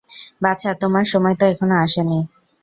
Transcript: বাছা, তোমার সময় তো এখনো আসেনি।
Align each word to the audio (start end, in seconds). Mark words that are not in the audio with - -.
বাছা, 0.41 0.69
তোমার 0.73 1.05
সময় 1.05 1.35
তো 1.39 1.43
এখনো 1.45 1.75
আসেনি। 1.83 2.19